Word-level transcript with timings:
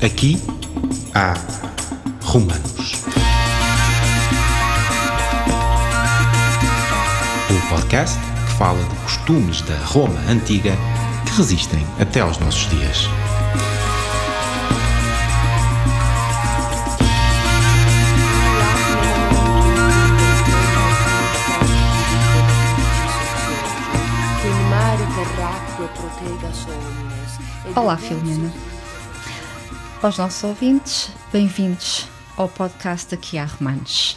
Aqui 0.00 0.40
há 1.12 1.34
Romanos. 2.22 2.92
O 7.50 7.68
podcast 7.68 8.16
que 8.16 8.52
fala 8.56 8.78
de 8.80 8.94
costumes 8.96 9.60
da 9.62 9.76
Roma 9.78 10.20
antiga 10.28 10.76
que 11.26 11.36
resistem 11.36 11.84
até 11.98 12.20
aos 12.20 12.38
nossos 12.38 12.70
dias. 12.70 13.08
Olá, 27.74 27.96
Filomena. 27.96 28.67
Aos 30.00 30.16
nossos 30.16 30.44
ouvintes, 30.44 31.10
bem-vindos 31.32 32.06
ao 32.36 32.48
podcast 32.48 33.12
Aqui 33.12 33.36
há 33.36 33.44
Romanos. 33.44 34.16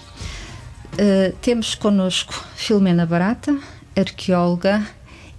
Uh, 0.94 1.36
temos 1.42 1.74
connosco 1.74 2.36
Filomena 2.56 3.04
Barata, 3.04 3.58
arqueóloga 3.98 4.86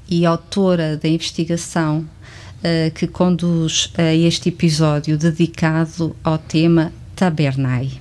e 0.08 0.26
autora 0.26 0.96
da 0.96 1.08
investigação 1.08 2.00
uh, 2.00 2.90
que 2.92 3.06
conduz 3.06 3.92
a 3.96 4.12
este 4.12 4.48
episódio 4.48 5.16
dedicado 5.16 6.16
ao 6.24 6.38
tema 6.38 6.92
Tabernai. 7.14 7.92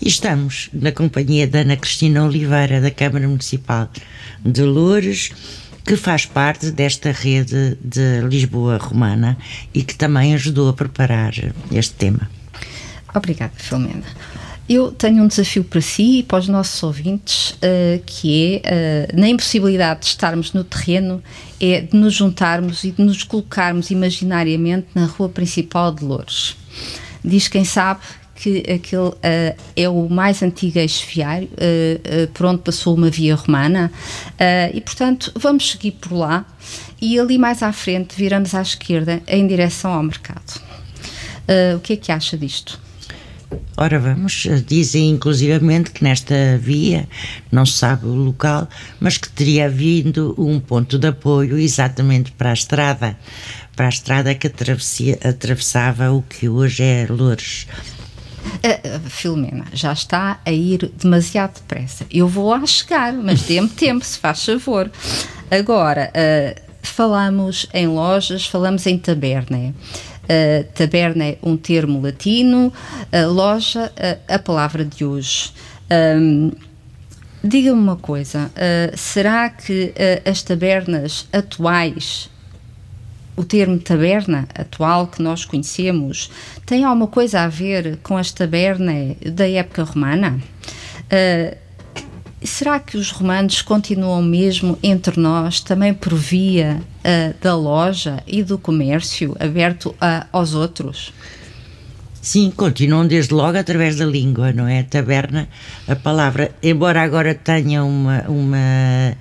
Estamos 0.00 0.70
na 0.72 0.90
companhia 0.90 1.46
da 1.46 1.58
Ana 1.58 1.76
Cristina 1.76 2.24
Oliveira, 2.24 2.80
da 2.80 2.90
Câmara 2.90 3.28
Municipal 3.28 3.90
de 4.42 4.62
Loures, 4.62 5.32
que 5.84 5.96
faz 5.96 6.26
parte 6.26 6.70
desta 6.70 7.10
rede 7.10 7.76
de 7.82 8.20
Lisboa 8.28 8.78
Romana 8.78 9.36
e 9.74 9.82
que 9.82 9.94
também 9.94 10.34
ajudou 10.34 10.68
a 10.68 10.72
preparar 10.72 11.32
este 11.70 11.94
tema. 11.94 12.30
Obrigada, 13.14 13.52
Filomena. 13.56 14.04
Eu 14.68 14.92
tenho 14.92 15.24
um 15.24 15.26
desafio 15.26 15.64
para 15.64 15.80
si 15.80 16.20
e 16.20 16.22
para 16.22 16.38
os 16.38 16.48
nossos 16.48 16.82
ouvintes, 16.82 17.50
uh, 17.50 18.02
que 18.06 18.62
é, 18.64 19.08
uh, 19.12 19.20
na 19.20 19.28
impossibilidade 19.28 20.00
de 20.00 20.06
estarmos 20.06 20.52
no 20.52 20.62
terreno, 20.62 21.22
é 21.60 21.80
de 21.80 21.96
nos 21.96 22.14
juntarmos 22.14 22.84
e 22.84 22.92
de 22.92 23.02
nos 23.02 23.24
colocarmos 23.24 23.90
imaginariamente 23.90 24.86
na 24.94 25.06
rua 25.06 25.28
principal 25.28 25.92
de 25.92 26.04
Louros. 26.04 26.56
Diz 27.24 27.48
quem 27.48 27.64
sabe 27.64 28.00
que 28.42 28.58
aquele 28.68 29.02
uh, 29.02 29.14
é 29.76 29.88
o 29.88 30.08
mais 30.08 30.42
antigo 30.42 30.76
eixo 30.76 31.06
viário, 31.14 31.48
uh, 31.52 32.24
uh, 32.24 32.28
por 32.32 32.46
onde 32.46 32.62
passou 32.62 32.96
uma 32.96 33.08
via 33.08 33.36
romana, 33.36 33.92
e 34.74 34.80
portanto 34.80 35.32
vamos 35.36 35.70
seguir 35.70 35.92
por 35.92 36.12
lá 36.12 36.44
e 37.00 37.20
ali 37.20 37.38
mais 37.38 37.62
à 37.62 37.72
frente 37.72 38.16
viramos 38.16 38.52
à 38.54 38.62
esquerda 38.62 39.22
em 39.28 39.46
direção 39.46 39.92
ao 39.92 40.02
mercado. 40.02 40.60
o 41.76 41.80
que 41.80 41.92
é 41.92 41.96
que 41.96 42.10
acha 42.10 42.36
disto? 42.36 42.80
Ora, 43.76 43.98
vamos, 44.00 44.48
dizem 44.66 45.10
inclusivamente 45.10 45.90
que 45.90 46.02
nesta 46.02 46.58
via, 46.58 47.06
não 47.50 47.64
se 47.64 47.78
sabe 47.78 48.06
o 48.06 48.14
local, 48.14 48.68
mas 48.98 49.18
que 49.18 49.28
teria 49.28 49.66
havido 49.66 50.34
um 50.38 50.58
ponto 50.58 50.98
de 50.98 51.06
apoio 51.06 51.58
exatamente 51.58 52.32
para 52.32 52.50
a 52.50 52.54
estrada, 52.54 53.16
para 53.76 53.86
a 53.86 53.90
estrada 53.90 54.34
que 54.34 54.48
atravessava 54.48 56.10
o 56.10 56.22
que 56.22 56.48
hoje 56.48 56.82
é 56.82 57.06
Lourdes. 57.08 57.66
Uh, 58.42 59.08
Filomena, 59.08 59.66
já 59.72 59.92
está 59.92 60.40
a 60.44 60.52
ir 60.52 60.90
demasiado 60.96 61.54
depressa. 61.54 62.06
Eu 62.10 62.28
vou 62.28 62.50
lá 62.50 62.64
chegar, 62.66 63.12
mas 63.12 63.42
dê-me 63.42 63.68
tempo, 63.70 64.04
se 64.04 64.18
faz 64.18 64.44
favor. 64.44 64.90
Agora, 65.50 66.10
uh, 66.10 66.60
falamos 66.82 67.66
em 67.72 67.86
lojas, 67.86 68.46
falamos 68.46 68.86
em 68.86 68.98
taberna. 68.98 69.74
Uh, 70.22 70.64
taberna 70.74 71.24
é 71.24 71.38
um 71.42 71.56
termo 71.56 72.00
latino, 72.00 72.72
uh, 73.12 73.32
loja, 73.32 73.92
uh, 73.96 74.20
a 74.32 74.38
palavra 74.38 74.84
de 74.84 75.04
hoje. 75.04 75.52
Um, 75.90 76.52
Diga-me 77.44 77.80
uma 77.80 77.96
coisa, 77.96 78.52
será 78.96 79.50
que 79.50 79.92
as 80.24 80.44
tabernas 80.44 81.26
atuais 81.32 82.30
o 83.36 83.44
termo 83.44 83.78
taberna 83.78 84.46
atual 84.54 85.06
que 85.06 85.22
nós 85.22 85.44
conhecemos 85.44 86.30
tem 86.66 86.84
alguma 86.84 87.06
coisa 87.06 87.40
a 87.40 87.48
ver 87.48 87.98
com 88.02 88.16
as 88.16 88.30
tabernas 88.30 89.16
da 89.24 89.48
época 89.48 89.84
romana? 89.84 90.38
Uh, 91.04 91.56
será 92.42 92.78
que 92.78 92.96
os 92.96 93.10
romanos 93.10 93.62
continuam 93.62 94.22
mesmo 94.22 94.78
entre 94.82 95.18
nós 95.20 95.60
também 95.60 95.94
por 95.94 96.14
via 96.14 96.80
uh, 96.80 97.34
da 97.40 97.56
loja 97.56 98.22
e 98.26 98.42
do 98.42 98.58
comércio 98.58 99.36
aberto 99.40 99.90
uh, 99.90 100.26
aos 100.32 100.54
outros? 100.54 101.12
Sim, 102.20 102.52
continuam 102.54 103.04
desde 103.04 103.34
logo 103.34 103.58
através 103.58 103.96
da 103.96 104.06
língua, 104.06 104.52
não 104.52 104.68
é? 104.68 104.84
Taberna, 104.84 105.48
a 105.88 105.96
palavra, 105.96 106.54
embora 106.62 107.02
agora 107.02 107.34
tenha 107.34 107.82
uma, 107.82 108.22
uma 108.28 109.16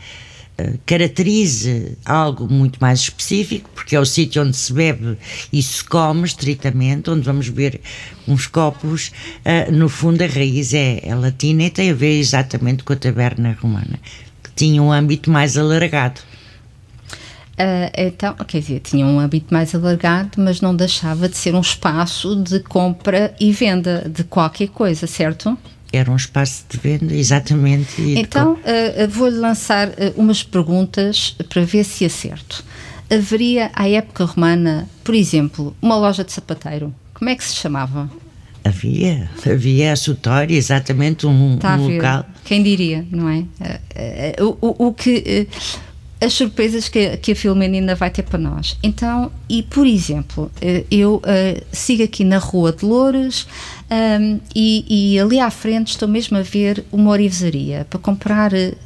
caracterize 0.86 1.98
algo 2.06 2.52
muito 2.52 2.80
mais 2.80 3.00
específico, 3.02 3.70
porque 3.74 3.96
é 3.96 4.00
o 4.00 4.06
sítio 4.06 4.44
onde 4.44 4.56
se 4.56 4.74
bebe 4.74 5.18
e 5.52 5.62
se 5.62 5.84
come 5.84 6.26
estritamente, 6.26 7.10
onde 7.10 7.22
vamos 7.22 7.48
ver 7.48 7.82
uns 8.28 8.48
copos. 8.48 9.12
Uh, 9.46 9.72
no 9.72 9.90
fundo, 9.90 10.24
a 10.24 10.28
raiz 10.28 10.74
é, 10.74 11.00
é 11.04 11.16
latina 11.16 11.64
e 11.64 11.70
tem 11.70 11.92
a 11.92 11.94
ver 11.94 12.20
exatamente 12.20 12.84
com 12.84 12.94
a 12.94 12.96
taberna 12.96 13.58
romana, 13.62 14.00
que 14.44 14.52
tinha 14.56 14.82
um 14.82 14.92
âmbito 14.92 15.30
mais 15.30 15.58
alargado. 15.58 16.22
Uh, 17.52 17.92
então, 17.96 18.34
quer 18.48 18.60
dizer, 18.60 18.80
tinha 18.80 19.06
um 19.06 19.20
âmbito 19.20 19.54
mais 19.54 19.76
alargado, 19.76 20.42
mas 20.42 20.62
não 20.62 20.76
deixava 20.76 21.30
de 21.30 21.38
ser 21.38 21.54
um 21.54 21.62
espaço 21.62 22.36
de 22.36 22.60
compra 22.62 23.36
e 23.40 23.52
venda 23.52 24.10
de 24.10 24.24
qualquer 24.24 24.70
coisa, 24.70 25.06
certo? 25.06 25.56
Era 25.94 26.10
um 26.10 26.16
espaço 26.16 26.64
de 26.70 26.78
venda, 26.78 27.14
exatamente. 27.14 28.02
Então, 28.02 28.54
uh, 28.54 29.10
vou-lhe 29.10 29.36
lançar 29.36 29.90
uh, 29.90 29.94
umas 30.16 30.42
perguntas 30.42 31.36
para 31.50 31.64
ver 31.64 31.84
se 31.84 32.06
acerto. 32.06 32.64
Haveria, 33.10 33.70
à 33.74 33.90
época 33.90 34.24
romana, 34.24 34.88
por 35.04 35.14
exemplo, 35.14 35.76
uma 35.82 35.98
loja 35.98 36.24
de 36.24 36.32
sapateiro. 36.32 36.96
Como 37.14 37.30
é 37.30 37.36
que 37.36 37.44
se 37.44 37.56
chamava? 37.56 38.10
Havia, 38.64 39.30
havia 39.46 39.92
a 39.92 39.96
Sutória, 39.98 40.56
exatamente 40.56 41.28
um, 41.28 41.58
tá 41.58 41.76
um 41.76 41.96
local. 41.96 42.26
Quem 42.46 42.64
diria, 42.64 43.06
não 43.12 43.28
é? 43.28 43.40
Uh, 44.40 44.58
o, 44.62 44.88
o, 44.88 44.94
que 44.94 45.48
as 46.22 46.32
surpresas 46.34 46.88
que, 46.88 47.18
que 47.18 47.34
a 47.34 47.36
Filomena 47.36 47.76
ainda 47.76 47.96
vai 47.96 48.10
ter 48.12 48.24
para 48.24 48.40
nós. 48.40 48.78
Então, 48.82 49.32
e 49.50 49.64
por 49.64 49.86
exemplo, 49.86 50.50
eu 50.90 51.22
sigo 51.72 52.04
aqui 52.04 52.24
na 52.24 52.38
Rua 52.38 52.72
de 52.72 52.86
Louros 52.86 53.48
um, 53.92 54.40
e, 54.56 54.86
e, 55.16 55.20
ali 55.20 55.38
à 55.38 55.50
frente 55.50 55.90
estou 55.90 56.08
mesmo 56.08 56.38
a 56.38 56.42
ver 56.42 56.86
uma 56.94 57.12
orivesaria 57.12 57.86
para 57.90 58.00
comprar, 58.00 58.54
uh, 58.54 58.78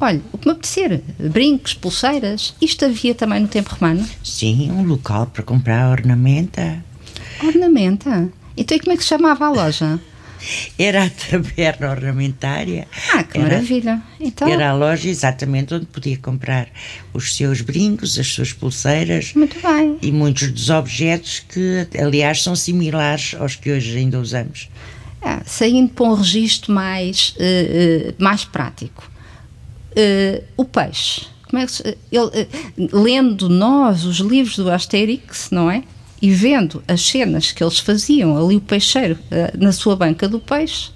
olha, 0.00 0.22
o 0.32 0.38
que 0.38 0.46
me 0.46 0.52
apetecer, 0.52 1.02
brincos, 1.18 1.74
pulseiras. 1.74 2.54
Isto 2.62 2.86
havia 2.86 3.14
também 3.14 3.40
no 3.40 3.48
tempo 3.48 3.74
romano? 3.74 4.08
Sim, 4.22 4.70
um 4.72 4.82
local 4.82 5.26
para 5.26 5.42
comprar 5.42 5.90
ornamenta. 5.90 6.82
Ornamenta? 7.42 8.30
Então, 8.56 8.76
e 8.76 8.80
como 8.80 8.92
é 8.92 8.96
que 8.96 9.02
se 9.02 9.10
chamava 9.10 9.44
a 9.44 9.50
loja? 9.50 10.00
Era 10.78 11.04
a 11.04 11.10
taberna 11.10 11.90
ornamentária. 11.90 12.86
Ah, 13.12 13.22
que 13.22 13.38
era, 13.38 13.48
maravilha! 13.48 14.02
Então... 14.20 14.48
Era 14.48 14.70
a 14.70 14.74
loja 14.74 15.08
exatamente 15.08 15.74
onde 15.74 15.86
podia 15.86 16.16
comprar 16.18 16.68
os 17.12 17.36
seus 17.36 17.60
brincos, 17.60 18.18
as 18.18 18.26
suas 18.26 18.52
pulseiras. 18.52 19.32
Muito 19.34 19.56
bem. 19.60 19.98
E 20.02 20.12
muitos 20.12 20.50
dos 20.50 20.70
objetos 20.70 21.40
que, 21.40 21.86
aliás, 21.98 22.42
são 22.42 22.54
similares 22.54 23.34
aos 23.38 23.56
que 23.56 23.70
hoje 23.70 23.96
ainda 23.96 24.20
usamos. 24.20 24.68
É, 25.22 25.40
saindo 25.46 25.90
para 25.90 26.04
um 26.04 26.14
registro 26.14 26.72
mais, 26.72 27.34
uh, 27.38 28.10
uh, 28.10 28.14
mais 28.18 28.44
prático. 28.44 29.10
Uh, 29.92 30.44
o 30.56 30.64
peixe. 30.64 31.26
Como 31.48 31.62
é 31.62 31.66
que 31.66 31.72
se, 31.72 31.96
ele, 32.10 32.48
lendo 32.92 33.48
nós 33.48 34.04
os 34.04 34.18
livros 34.18 34.56
do 34.56 34.70
Asterix, 34.70 35.50
não 35.50 35.70
é? 35.70 35.84
E 36.24 36.30
vendo 36.30 36.82
as 36.88 37.02
cenas 37.02 37.52
que 37.52 37.62
eles 37.62 37.78
faziam 37.78 38.34
ali 38.34 38.56
o 38.56 38.60
peixeiro 38.60 39.18
uh, 39.30 39.62
na 39.62 39.72
sua 39.72 39.94
banca 39.94 40.26
do 40.26 40.40
peixe, 40.40 40.88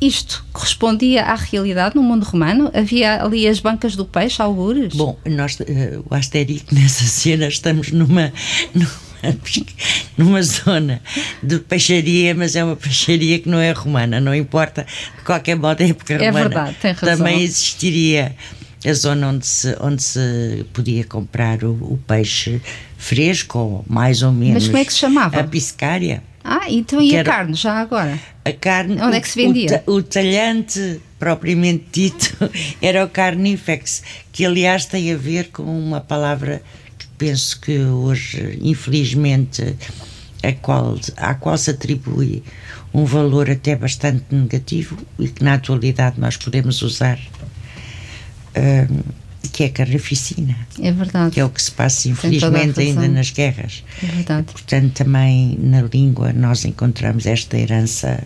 isto 0.00 0.46
correspondia 0.50 1.24
à 1.24 1.34
realidade 1.34 1.94
no 1.94 2.02
mundo 2.02 2.24
romano? 2.24 2.70
Havia 2.72 3.22
ali 3.22 3.46
as 3.46 3.60
bancas 3.60 3.94
do 3.94 4.06
peixe, 4.06 4.40
algures? 4.40 4.94
Bom, 4.94 5.18
nós, 5.26 5.60
uh, 5.60 6.02
o 6.08 6.14
Asterix, 6.14 6.64
nessa 6.72 7.04
cena, 7.04 7.48
estamos 7.48 7.92
numa, 7.92 8.32
numa, 8.74 8.90
numa 10.16 10.42
zona 10.42 11.02
de 11.42 11.58
peixaria, 11.58 12.34
mas 12.34 12.56
é 12.56 12.64
uma 12.64 12.76
peixaria 12.76 13.38
que 13.38 13.50
não 13.50 13.60
é 13.60 13.72
romana, 13.72 14.22
não 14.22 14.34
importa, 14.34 14.86
de 15.18 15.22
qualquer 15.22 15.56
modo, 15.56 15.82
é 15.82 15.90
época 15.90 16.14
romana. 16.14 16.28
É 16.28 16.32
verdade, 16.32 16.76
tem 16.80 16.92
razão. 16.92 17.18
Também 17.18 17.42
existiria 17.42 18.34
a 18.88 18.94
zona 18.94 19.28
onde 19.28 19.46
se, 19.46 19.76
onde 19.80 20.02
se 20.02 20.66
podia 20.72 21.04
comprar 21.04 21.64
o, 21.64 21.72
o 21.72 22.00
peixe 22.06 22.60
fresco, 22.96 23.58
ou 23.58 23.84
mais 23.88 24.22
ou 24.22 24.32
menos. 24.32 24.54
Mas 24.54 24.66
como 24.66 24.78
é 24.78 24.84
que 24.84 24.92
se 24.92 24.98
chamava? 24.98 25.40
A 25.40 25.44
piscária. 25.44 26.22
Ah, 26.42 26.66
então 26.68 27.02
e 27.02 27.16
a 27.18 27.24
carne, 27.24 27.54
já 27.54 27.74
agora? 27.74 28.20
A 28.44 28.52
carne. 28.52 29.00
Onde 29.02 29.16
é 29.16 29.20
que 29.20 29.28
se 29.28 29.34
vendia? 29.34 29.82
O, 29.86 29.94
o 29.94 30.02
talhante, 30.02 31.00
propriamente 31.18 31.86
dito, 31.90 32.36
era 32.80 33.04
o 33.04 33.08
carnifex, 33.08 34.02
que 34.30 34.46
aliás 34.46 34.86
tem 34.86 35.12
a 35.12 35.16
ver 35.16 35.50
com 35.50 35.64
uma 35.64 36.00
palavra 36.00 36.62
que 36.96 37.06
penso 37.18 37.60
que 37.60 37.80
hoje, 37.80 38.58
infelizmente, 38.62 39.74
a 40.40 40.52
qual, 40.52 40.96
à 41.16 41.34
qual 41.34 41.58
se 41.58 41.70
atribui 41.70 42.44
um 42.94 43.04
valor 43.04 43.50
até 43.50 43.74
bastante 43.74 44.24
negativo 44.30 44.96
e 45.18 45.28
que 45.28 45.42
na 45.42 45.54
atualidade 45.54 46.20
nós 46.20 46.36
podemos 46.36 46.80
usar, 46.82 47.18
um, 48.56 49.26
que 49.52 49.64
é 49.64 49.66
a 49.66 49.70
carnificina. 49.70 50.56
É 50.80 50.92
verdade. 50.92 51.30
Que 51.32 51.40
é 51.40 51.44
o 51.44 51.48
que 51.48 51.62
se 51.62 51.70
passa, 51.70 52.08
infelizmente, 52.08 52.80
ainda 52.80 53.08
nas 53.08 53.30
guerras. 53.30 53.84
É 54.02 54.06
verdade. 54.06 54.52
Portanto, 54.52 54.92
também 54.92 55.56
na 55.60 55.82
língua 55.82 56.32
nós 56.32 56.64
encontramos 56.64 57.26
esta 57.26 57.56
herança. 57.56 58.22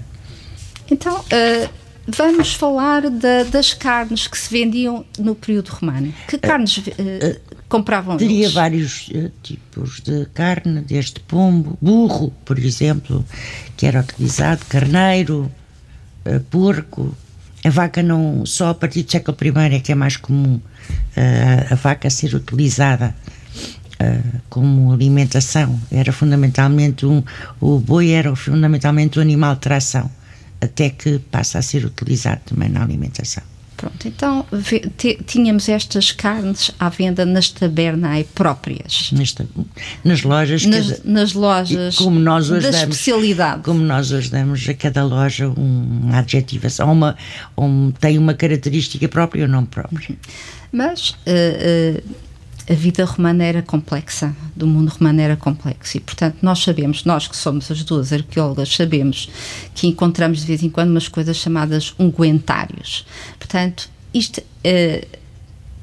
Então, 0.91 1.21
uh, 1.21 1.71
vamos 2.09 2.55
falar 2.55 3.09
da, 3.09 3.45
das 3.45 3.73
carnes 3.73 4.27
que 4.27 4.37
se 4.37 4.51
vendiam 4.51 5.05
no 5.19 5.35
período 5.35 5.69
romano. 5.69 6.13
Que 6.27 6.37
carnes 6.39 6.79
uh, 6.79 6.81
uh, 6.81 7.41
compravam 7.69 8.17
Teria 8.17 8.45
eles? 8.45 8.53
vários 8.53 9.11
tipos 9.43 10.01
de 10.01 10.27
carne, 10.35 10.81
desde 10.81 11.21
pombo, 11.21 11.79
burro, 11.81 12.33
por 12.45 12.59
exemplo, 12.59 13.25
que 13.77 13.87
era 13.87 14.01
utilizado, 14.01 14.65
carneiro, 14.69 15.51
porco. 16.51 17.15
A 17.63 17.71
vaca 17.71 18.03
não, 18.03 18.47
só 18.47 18.71
a 18.71 18.75
partir 18.75 19.03
do 19.03 19.11
século 19.11 19.37
I 19.43 19.75
é 19.75 19.81
que 19.81 19.93
é 19.93 19.95
mais 19.95 20.17
comum 20.17 20.57
uh, 20.57 21.73
a 21.73 21.75
vaca 21.75 22.09
ser 22.09 22.35
utilizada 22.35 23.15
como 24.49 24.93
alimentação. 24.93 25.79
Era 25.91 26.13
fundamentalmente 26.13 27.05
um, 27.05 27.23
o 27.61 27.79
boi 27.79 28.11
era 28.11 28.35
fundamentalmente 28.35 29.19
um 29.19 29.23
animal 29.23 29.55
de 29.57 29.61
tração, 29.61 30.11
até 30.61 30.91
que 30.91 31.19
passa 31.19 31.59
a 31.59 31.63
ser 31.63 31.85
utilizado 31.85 32.41
também 32.47 32.69
na 32.69 32.83
alimentação. 32.83 33.43
Pronto, 33.81 34.07
então 34.07 34.45
tínhamos 35.25 35.67
estas 35.67 36.13
carnes 36.13 36.71
à 36.79 36.91
venda 36.91 37.25
nas 37.25 37.49
tabernae 37.49 38.25
próprias. 38.25 39.11
Nesta, 39.11 39.47
nas 40.05 40.23
lojas. 40.23 40.67
Nas, 40.67 40.91
cada, 40.91 41.11
nas 41.11 41.33
lojas 41.33 41.97
como 41.97 42.21
nós 42.21 42.51
hoje 42.51 42.67
da 42.67 42.73
damos, 42.73 42.95
especialidade. 42.95 43.63
Como 43.63 43.81
nós 43.81 44.13
hoje 44.13 44.31
damos 44.31 44.69
a 44.69 44.75
cada 44.75 45.03
loja 45.03 45.49
uma 45.49 46.19
adjetivação, 46.19 46.93
uma, 46.93 47.17
um, 47.57 47.91
tem 47.91 48.19
uma 48.19 48.35
característica 48.35 49.09
própria 49.09 49.45
ou 49.45 49.49
não 49.49 49.65
própria. 49.65 50.15
Mas. 50.71 51.13
Uh, 51.27 51.97
uh, 51.97 52.30
a 52.71 52.75
vida 52.75 53.05
romana 53.05 53.43
era 53.43 53.63
complexa, 53.63 54.35
do 54.55 54.65
mundo 54.65 54.91
romano 54.91 55.21
era 55.21 55.37
complexo 55.37 55.97
e, 55.97 56.01
portanto, 56.01 56.37
nós 56.41 56.61
sabemos, 56.61 57.05
nós 57.05 57.27
que 57.27 57.37
somos 57.37 57.69
as 57.69 57.83
duas 57.83 58.13
arqueólogas, 58.13 58.73
sabemos 58.73 59.29
que 59.75 59.89
encontramos 59.89 60.41
de 60.41 60.47
vez 60.47 60.63
em 60.63 60.71
quando 60.71 60.91
umas 60.91 61.09
coisas 61.09 61.37
chamadas 61.37 61.93
unguentários. 61.99 63.05
Portanto, 63.41 63.91
isto 64.15 64.39
uh, 64.41 65.19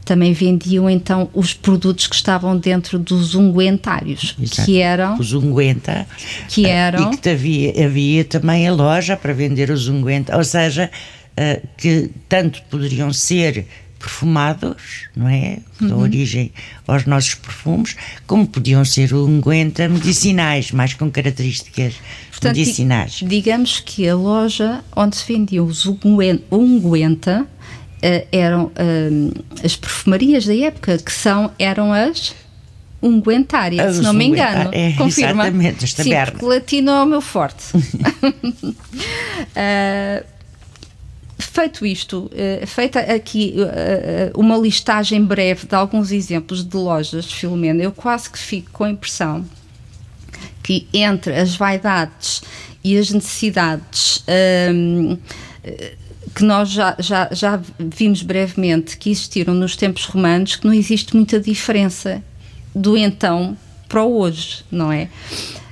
também 0.06 0.32
vendiam 0.32 0.90
então 0.90 1.30
os 1.34 1.54
produtos 1.54 2.08
que 2.08 2.16
estavam 2.16 2.58
dentro 2.58 2.98
dos 2.98 3.36
unguentários, 3.36 4.34
Exato. 4.42 4.64
que 4.64 4.80
eram 4.80 5.20
os 5.20 5.34
unguenta, 5.34 6.08
que 6.48 6.66
eram 6.66 7.12
e 7.12 7.18
que 7.18 7.30
havia, 7.30 7.86
havia 7.86 8.24
também 8.24 8.66
a 8.66 8.72
loja 8.72 9.18
para 9.18 9.34
vender 9.34 9.70
os 9.70 9.90
unguenta, 9.90 10.38
ou 10.38 10.44
seja, 10.46 10.90
uh, 11.34 11.68
que 11.76 12.10
tanto 12.30 12.62
poderiam 12.70 13.12
ser 13.12 13.68
perfumados, 13.98 15.08
não 15.16 15.28
é? 15.28 15.60
Que 15.78 15.84
uhum. 15.84 15.90
dão 15.90 16.00
origem 16.00 16.52
aos 16.88 17.06
nossos 17.06 17.36
perfumes, 17.36 17.96
como 18.26 18.48
podiam 18.48 18.84
ser 18.86 19.14
unguenta 19.14 19.88
medicinais, 19.88 20.72
mais 20.72 20.94
com 20.94 21.10
características 21.12 21.96
Portanto, 22.32 22.56
medicinais. 22.56 23.20
Digamos 23.24 23.80
que 23.80 24.08
a 24.08 24.16
loja 24.16 24.84
onde 24.96 25.16
se 25.18 25.32
vendiam 25.32 25.66
os 25.66 25.86
unguenta 25.86 27.42
uh, 27.42 28.28
eram 28.32 28.66
uh, 28.66 29.44
as 29.64 29.76
perfumarias 29.76 30.46
da 30.46 30.56
época, 30.56 30.98
que 30.98 31.12
são, 31.12 31.52
eram 31.60 31.92
as 31.92 32.36
unguentárias, 33.02 33.98
se 33.98 34.02
não 34.02 34.14
me 34.14 34.26
engano. 34.26 34.70
É, 34.74 34.92
Confirma. 34.94 35.44
Exatamente, 35.44 35.86
esta 35.86 36.04
Sim, 36.04 36.12
porque 36.32 36.46
latino 36.46 36.92
é 36.92 37.04
o 37.04 37.06
meu 37.06 37.22
forte. 37.22 37.76
uh, 37.76 37.84
feito 41.58 41.86
isto, 41.86 42.30
uh, 42.34 42.68
feita 42.68 43.00
aqui 43.00 43.56
uh, 43.58 44.40
uma 44.40 44.56
listagem 44.56 45.24
breve 45.24 45.66
de 45.66 45.74
alguns 45.74 46.12
exemplos 46.12 46.64
de 46.64 46.78
lojas 46.78 47.26
de 47.26 47.34
Filomena, 47.34 47.82
eu 47.82 47.92
quase 47.92 48.30
que 48.30 48.38
fico 48.38 48.70
com 48.72 48.84
a 48.84 48.92
impressão 48.92 49.44
que 50.62 50.88
entre 50.94 51.34
as 51.34 51.56
vaidades 51.56 52.44
e 52.84 52.96
as 52.96 53.10
necessidades 53.10 54.24
um, 54.72 55.18
que 56.36 56.44
nós 56.44 56.70
já, 56.70 56.96
já, 57.00 57.30
já 57.32 57.60
vimos 57.80 58.22
brevemente 58.22 58.98
que 58.98 59.10
existiram 59.10 59.54
nos 59.54 59.76
tempos 59.76 60.06
romanos, 60.06 60.58
que 60.58 60.68
não 60.68 60.74
existe 60.74 61.16
muita 61.16 61.40
diferença 61.40 62.22
do 62.76 62.96
então 62.96 63.58
para 63.88 64.04
o 64.04 64.20
hoje, 64.20 64.64
não 64.70 64.92
é? 64.92 65.10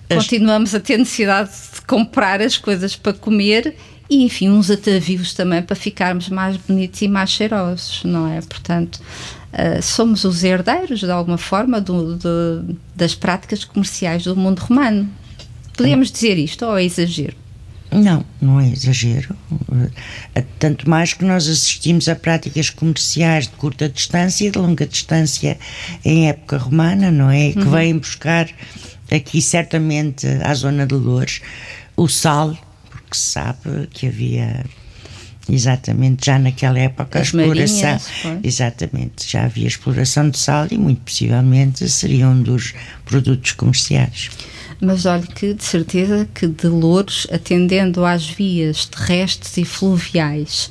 Continuamos 0.10 0.74
a 0.74 0.80
ter 0.80 0.98
necessidade 0.98 1.52
de 1.76 1.82
comprar 1.82 2.42
as 2.42 2.58
coisas 2.58 2.96
para 2.96 3.14
comer 3.14 3.76
e 4.10 4.24
enfim 4.24 4.50
uns 4.50 4.70
atavios 4.70 5.34
também 5.34 5.62
para 5.62 5.76
ficarmos 5.76 6.30
mais 6.30 6.58
bonitos 6.58 7.02
e 7.02 7.08
mais 7.08 7.30
cheirosos, 7.30 8.04
não 8.04 8.28
é? 8.28 8.40
Portanto, 8.42 9.02
uh, 9.54 9.82
somos 9.82 10.24
os 10.24 10.44
herdeiros 10.44 11.00
de 11.00 11.12
alguma 11.12 11.38
forma 11.38 11.82
do, 11.82 12.16
do, 12.16 12.78
das 12.96 13.16
práticas 13.16 13.64
comerciais 13.64 14.24
do 14.24 14.36
mundo 14.36 14.60
romano. 14.60 15.10
Podemos 15.76 16.12
dizer 16.12 16.38
isto 16.38 16.66
ou 16.66 16.78
é 16.78 16.84
exagero? 16.84 17.36
Não, 17.92 18.26
não 18.42 18.60
é 18.60 18.70
exagero. 18.70 19.36
Eh, 20.34 20.44
tanto 20.60 20.90
mais 20.90 21.14
que 21.14 21.24
nós 21.24 21.48
assistimos 21.48 22.10
a 22.10 22.16
práticas 22.16 22.70
comerciais 22.70 23.46
de 23.48 23.54
curta 23.54 23.88
distância 23.88 24.48
e 24.48 24.52
de 24.52 24.58
longa 24.58 24.86
distância 24.86 25.58
em 26.04 26.28
época 26.28 26.58
romana, 26.58 27.12
não 27.12 27.30
é? 27.30 27.52
Que 27.52 27.60
uhum. 27.60 27.72
vêm 27.72 27.98
buscar 27.98 28.50
aqui 29.10 29.42
certamente 29.42 30.28
à 30.44 30.54
zona 30.54 30.86
de 30.86 30.96
Lourdes 30.96 31.42
o 31.96 32.08
sal 32.08 32.58
que 33.10 33.18
se 33.18 33.32
sabe 33.32 33.88
que 33.92 34.08
havia 34.08 34.66
exatamente 35.50 36.26
já 36.26 36.40
naquela 36.40 36.80
época 36.80 37.20
As 37.20 37.28
a 37.34 37.40
exploração. 37.42 37.82
marinhas, 37.82 38.44
exatamente 38.44 39.32
já 39.32 39.46
havia 39.46 39.68
exploração 39.68 40.30
de 40.30 40.38
sal 40.38 40.68
e 40.72 40.78
muito 40.78 41.02
possivelmente 41.02 41.88
seria 41.90 42.28
um 42.28 42.42
dos 42.42 42.74
produtos 43.06 43.52
comerciais. 43.52 44.30
Mas 44.82 45.06
olhe 45.06 45.28
que 45.28 45.54
de 45.54 45.64
certeza 45.64 46.28
que 46.34 46.48
de 46.48 46.68
Louros 46.68 47.28
atendendo 47.32 48.04
às 48.04 48.28
vias 48.28 48.86
terrestres 48.86 49.56
e 49.58 49.64
fluviais 49.64 50.70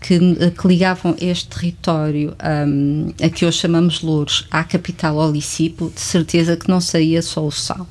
que, 0.00 0.18
que 0.50 0.68
ligavam 0.68 1.16
este 1.20 1.48
território 1.48 2.36
um, 2.68 3.12
a 3.22 3.28
que 3.30 3.46
hoje 3.46 3.58
chamamos 3.58 4.02
Louros 4.02 4.46
à 4.50 4.62
capital 4.62 5.16
Olicipo 5.16 5.90
de 5.94 6.00
certeza 6.00 6.56
que 6.56 6.68
não 6.68 6.80
saía 6.80 7.22
só 7.22 7.46
o 7.46 7.50
sal 7.50 7.86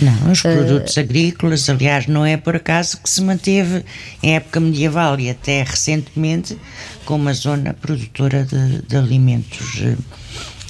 não, 0.00 0.32
os 0.32 0.42
produtos 0.42 0.96
uh, 0.96 1.00
agrícolas, 1.00 1.68
aliás, 1.68 2.06
não 2.06 2.24
é 2.24 2.36
por 2.36 2.54
acaso 2.56 2.98
que 2.98 3.10
se 3.10 3.20
manteve 3.22 3.84
em 4.22 4.36
época 4.36 4.60
medieval 4.60 5.18
e 5.18 5.30
até 5.30 5.62
recentemente 5.62 6.56
como 7.04 7.22
uma 7.22 7.32
zona 7.32 7.74
produtora 7.74 8.44
de, 8.44 8.82
de 8.82 8.96
alimentos 8.96 9.80
eh, 9.82 9.96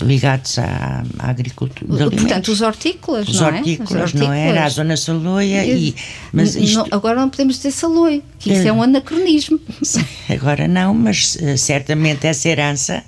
ligados 0.00 0.58
à, 0.58 1.02
à 1.18 1.30
agricultura. 1.30 2.10
Portanto, 2.10 2.48
os 2.48 2.60
hortícolas, 2.60 3.28
os 3.28 3.40
não 3.40 3.48
hortícolas, 3.48 3.90
é? 3.90 3.94
Os 3.94 4.00
hortícolas, 4.00 4.14
não 4.14 4.32
era? 4.32 4.64
A 4.64 4.68
zona 4.68 4.96
saloia 4.96 5.64
e... 5.64 5.94
Mas 6.32 6.54
isto, 6.54 6.86
agora 6.90 7.20
não 7.20 7.28
podemos 7.28 7.56
dizer 7.56 7.72
saloia, 7.72 8.22
que 8.38 8.52
isso 8.52 8.62
é, 8.62 8.68
é 8.68 8.72
um 8.72 8.82
anacronismo. 8.82 9.60
Agora 10.30 10.68
não, 10.68 10.94
mas 10.94 11.36
uh, 11.36 11.58
certamente 11.58 12.26
essa 12.26 12.48
herança 12.48 13.02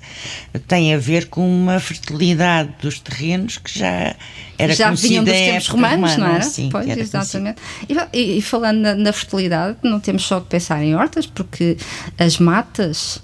tem 0.67 0.93
a 0.93 0.97
ver 0.97 1.27
com 1.27 1.47
uma 1.47 1.79
fertilidade 1.79 2.69
dos 2.81 2.99
terrenos 2.99 3.57
que 3.57 3.79
já 3.79 4.15
era 4.57 4.75
já 4.75 4.91
vinham 4.91 5.23
dos 5.23 5.33
tempos 5.33 5.67
romanos, 5.69 6.11
romana, 6.11 6.17
não 6.17 6.35
era? 6.35 6.43
Sim, 6.43 6.69
pois, 6.71 6.87
era 6.87 6.99
exatamente. 6.99 7.61
E, 8.13 8.37
e, 8.37 8.41
falando 8.41 8.79
na, 8.79 8.95
na 8.95 9.13
fertilidade, 9.13 9.77
não 9.81 9.99
temos 9.99 10.23
só 10.23 10.39
que 10.39 10.47
pensar 10.47 10.83
em 10.83 10.95
hortas, 10.95 11.25
porque 11.25 11.77
as 12.17 12.37
matas 12.37 13.21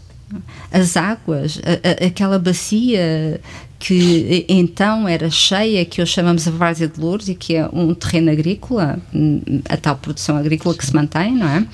as 0.71 0.97
águas, 0.97 1.59
a, 1.63 2.03
a, 2.03 2.07
aquela 2.07 2.37
bacia 2.37 3.39
que 3.79 4.45
então 4.49 5.07
era 5.07 5.29
cheia, 5.29 5.85
que 5.85 6.01
hoje 6.01 6.11
chamamos 6.11 6.47
a 6.47 6.51
Várzea 6.51 6.87
de 6.87 6.99
Louros 6.99 7.29
e 7.29 7.35
que 7.35 7.55
é 7.55 7.69
um 7.71 7.93
terreno 7.93 8.31
agrícola, 8.31 8.99
a 9.69 9.77
tal 9.77 9.95
produção 9.95 10.35
agrícola 10.35 10.75
que 10.75 10.85
se 10.85 10.95
mantém, 10.95 11.35
não 11.35 11.47
é? 11.47 11.65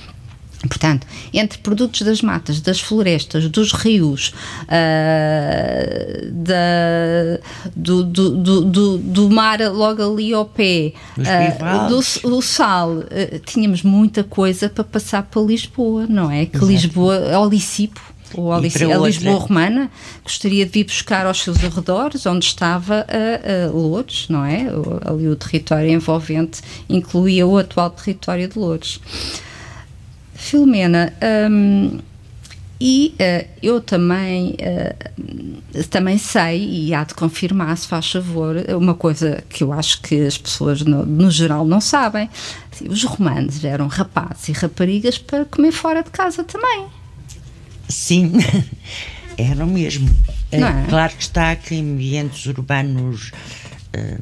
Portanto, 0.67 1.05
entre 1.33 1.57
produtos 1.59 2.01
das 2.03 2.21
matas, 2.21 2.61
das 2.61 2.79
florestas, 2.79 3.49
dos 3.49 3.73
rios, 3.73 4.33
uh, 4.63 6.31
da, 6.31 7.39
do, 7.75 8.03
do, 8.03 8.61
do, 8.61 8.97
do, 8.97 9.29
mar 9.29 9.59
logo 9.59 10.01
ali 10.01 10.33
ao 10.33 10.45
pé, 10.45 10.93
uh, 11.17 11.89
do 11.89 12.41
sal, 12.41 12.91
uh, 12.91 13.05
tínhamos 13.45 13.83
muita 13.83 14.23
coisa 14.23 14.69
para 14.69 14.85
passar 14.85 15.23
para 15.23 15.41
Lisboa, 15.41 16.05
não 16.07 16.31
é? 16.31 16.45
Que 16.45 16.55
Exato. 16.55 16.71
Lisboa, 16.71 17.39
Olicipo, 17.39 18.12
ou 18.35 18.51
a, 18.51 18.57
a 18.57 18.59
Lisboa 18.59 19.39
Romana, 19.39 19.91
gostaria 20.23 20.65
de 20.65 20.71
vir 20.71 20.85
buscar 20.85 21.25
aos 21.25 21.41
seus 21.41 21.63
arredores, 21.63 22.25
onde 22.25 22.45
estava 22.45 23.05
a, 23.07 23.67
a 23.67 23.71
Lourdes, 23.71 24.27
não 24.29 24.43
é? 24.43 24.67
Ali 25.05 25.27
o 25.27 25.35
território 25.35 25.89
envolvente 25.89 26.61
incluía 26.89 27.45
o 27.45 27.57
atual 27.57 27.89
território 27.89 28.47
de 28.47 28.57
Lourdes. 28.57 28.99
Filomena, 30.33 31.13
hum, 31.49 31.99
E 32.85 33.15
uh, 33.15 33.47
eu 33.61 33.79
também, 33.79 34.57
uh, 34.59 35.83
também 35.89 36.17
sei, 36.17 36.87
e 36.87 36.93
há 36.93 37.05
de 37.05 37.13
confirmar, 37.13 37.77
se 37.77 37.87
faz 37.87 38.11
favor, 38.11 38.57
uma 38.75 38.93
coisa 38.93 39.41
que 39.47 39.63
eu 39.63 39.71
acho 39.71 40.01
que 40.01 40.25
as 40.25 40.37
pessoas 40.37 40.81
no, 40.81 41.05
no 41.05 41.31
geral 41.31 41.65
não 41.65 41.79
sabem: 41.79 42.29
os 42.89 43.05
romanos 43.05 43.63
eram 43.63 43.87
rapazes 43.87 44.49
e 44.49 44.51
raparigas 44.51 45.17
para 45.17 45.45
comer 45.45 45.71
fora 45.71 46.03
de 46.03 46.09
casa 46.09 46.43
também. 46.43 46.87
Sim, 47.87 48.31
eram 49.37 49.67
mesmo. 49.67 50.09
Não 50.51 50.67
é? 50.67 50.85
Claro 50.87 51.13
que 51.15 51.23
está 51.23 51.55
que 51.55 51.75
em 51.75 51.93
ambientes 51.93 52.45
urbanos 52.45 53.31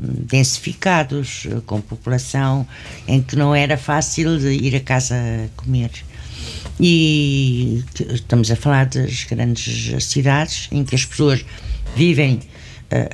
densificados, 0.05 1.47
com 1.65 1.79
população 1.81 2.67
em 3.07 3.21
que 3.21 3.35
não 3.35 3.55
era 3.55 3.77
fácil 3.77 4.37
ir 4.51 4.75
a 4.75 4.79
casa 4.79 5.15
comer. 5.55 5.91
E 6.79 7.83
estamos 7.97 8.49
a 8.51 8.55
falar 8.55 8.87
das 8.87 9.23
grandes 9.23 10.03
cidades 10.03 10.67
em 10.71 10.83
que 10.83 10.95
as 10.95 11.05
pessoas 11.05 11.45
vivem, 11.95 12.39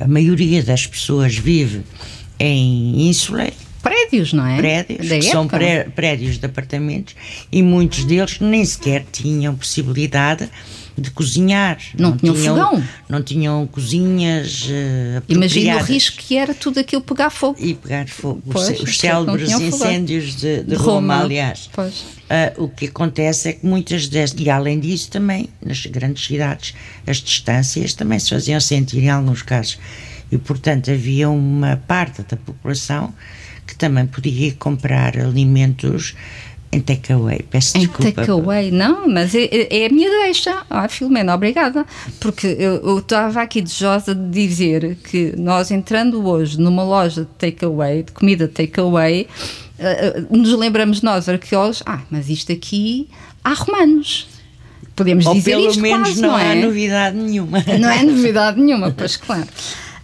a 0.00 0.06
maioria 0.08 0.62
das 0.62 0.86
pessoas 0.86 1.36
vive 1.36 1.82
em 2.38 3.08
ínsula. 3.08 3.48
Prédios, 3.88 4.32
não 4.32 4.46
é? 4.46 4.56
Prédios, 4.56 5.08
que 5.08 5.22
são 5.22 5.48
pré, 5.48 5.84
prédios 5.84 6.38
de 6.38 6.46
apartamentos 6.46 7.14
e 7.50 7.62
muitos 7.62 8.04
deles 8.04 8.38
nem 8.40 8.64
sequer 8.64 9.04
tinham 9.10 9.54
possibilidade 9.54 10.48
de 11.00 11.10
cozinhar. 11.10 11.78
Não, 11.96 12.10
não 12.10 12.16
tinham, 12.16 12.34
tinham 12.34 12.56
fogão. 12.56 12.84
Não 13.08 13.22
tinham 13.22 13.66
cozinhas 13.66 14.64
uh, 14.64 15.22
Imagina 15.28 15.76
o 15.76 15.82
risco 15.82 16.16
que 16.18 16.36
era 16.36 16.52
tudo 16.52 16.80
aquilo 16.80 17.02
pegar 17.02 17.30
fogo. 17.30 17.56
E 17.60 17.74
pegar 17.74 18.08
fogo. 18.08 18.42
Pois, 18.50 18.80
os 18.80 18.98
célebres 18.98 19.52
incêndios 19.52 20.34
de, 20.36 20.58
de, 20.58 20.64
de 20.64 20.74
Roma, 20.74 21.14
Roma, 21.14 21.20
aliás. 21.20 21.70
Pois. 21.72 21.94
Uh, 22.28 22.64
o 22.64 22.68
que 22.68 22.86
acontece 22.86 23.48
é 23.48 23.52
que 23.54 23.64
muitas 23.64 24.08
destas, 24.08 24.44
e 24.44 24.50
além 24.50 24.78
disso 24.80 25.10
também, 25.10 25.48
nas 25.64 25.86
grandes 25.86 26.26
cidades, 26.26 26.74
as 27.06 27.18
distâncias 27.18 27.94
também 27.94 28.18
se 28.18 28.30
faziam 28.30 28.60
sentir 28.60 29.02
em 29.02 29.10
alguns 29.10 29.42
casos. 29.42 29.78
E, 30.30 30.36
portanto, 30.36 30.90
havia 30.90 31.30
uma 31.30 31.80
parte 31.86 32.22
da 32.22 32.36
população 32.36 33.14
que 33.68 33.76
também 33.76 34.06
podia 34.06 34.52
comprar 34.54 35.18
alimentos 35.18 36.14
em 36.72 36.80
takeaway, 36.80 37.44
peço 37.50 37.78
desculpa. 37.78 38.08
Em 38.08 38.12
takeaway, 38.12 38.70
não, 38.70 39.08
mas 39.08 39.34
é, 39.34 39.48
é, 39.70 39.86
a 39.86 39.88
minha 39.88 40.10
deixa. 40.24 40.62
Ah, 40.68 40.88
Filomena, 40.88 41.34
obrigada. 41.34 41.86
Porque 42.20 42.46
eu 42.46 42.98
estava 42.98 43.40
aqui 43.42 43.62
desejosa 43.62 44.14
de 44.14 44.28
dizer 44.30 44.96
que 44.96 45.34
nós 45.38 45.70
entrando 45.70 46.26
hoje 46.26 46.60
numa 46.60 46.82
loja 46.82 47.22
de 47.22 47.28
takeaway, 47.38 48.02
de 48.02 48.12
comida 48.12 48.48
takeaway, 48.48 49.26
uh, 49.78 50.36
nos 50.36 50.52
lembramos 50.52 51.00
nós, 51.00 51.28
arqueólogos, 51.28 51.82
ah, 51.86 52.00
mas 52.10 52.28
isto 52.28 52.52
aqui 52.52 53.08
há 53.42 53.54
romanos. 53.54 54.28
Podemos 54.94 55.26
Ou 55.26 55.34
dizer 55.34 55.52
pelo 55.52 55.70
isto 55.70 55.80
menos 55.80 56.08
quase, 56.08 56.20
não, 56.20 56.30
não 56.30 56.38
é? 56.38 56.52
há 56.52 56.54
novidade 56.54 57.16
nenhuma. 57.16 57.64
Não 57.80 57.90
é 57.90 58.02
novidade 58.02 58.60
nenhuma, 58.60 58.90
pois 58.90 59.16
claro. 59.16 59.46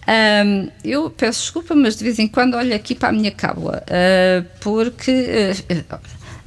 Um, 0.07 0.69
eu 0.83 1.09
peço 1.09 1.41
desculpa, 1.41 1.73
mas 1.73 1.95
de 1.95 2.03
vez 2.03 2.19
em 2.19 2.27
quando 2.27 2.55
olho 2.55 2.75
aqui 2.75 2.93
para 2.93 3.09
a 3.09 3.11
minha 3.11 3.31
cábula, 3.31 3.83
uh, 3.89 4.45
porque 4.59 5.11
uh, 5.11 5.99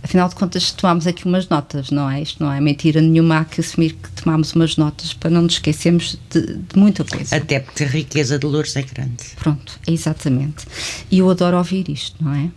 afinal 0.02 0.28
de 0.28 0.36
contas 0.36 0.70
tomámos 0.70 1.06
aqui 1.06 1.24
umas 1.24 1.48
notas, 1.48 1.90
não 1.90 2.08
é? 2.08 2.22
Isto 2.22 2.42
não 2.42 2.52
é 2.52 2.60
mentira 2.60 3.00
nenhuma, 3.00 3.38
há 3.38 3.44
que 3.44 3.60
assumir 3.60 3.94
que 3.94 4.10
tomámos 4.10 4.52
umas 4.52 4.76
notas 4.76 5.12
para 5.12 5.30
não 5.30 5.42
nos 5.42 5.54
esquecermos 5.54 6.18
de, 6.30 6.54
de 6.54 6.78
muita 6.78 7.04
coisa. 7.04 7.36
Até 7.36 7.58
porque 7.58 7.84
a 7.84 7.88
riqueza 7.88 8.38
de 8.38 8.46
Lourdes 8.46 8.76
é 8.76 8.82
grande. 8.82 9.24
Pronto, 9.36 9.78
exatamente. 9.86 10.64
E 11.10 11.18
eu 11.18 11.28
adoro 11.28 11.56
ouvir 11.56 11.88
isto, 11.88 12.16
não 12.22 12.34
é? 12.34 12.50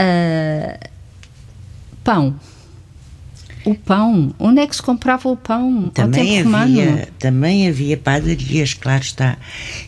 Uh, 0.00 0.90
pão. 2.02 2.40
O 3.70 3.74
pão, 3.76 4.34
onde 4.38 4.60
é 4.60 4.66
que 4.66 4.74
se 4.74 4.82
comprava 4.82 5.28
o 5.28 5.36
pão? 5.36 5.90
Também 5.94 6.40
havia, 6.40 7.08
também 7.18 7.68
havia 7.68 7.96
padarias, 7.96 8.74
claro 8.74 9.02
está, 9.02 9.36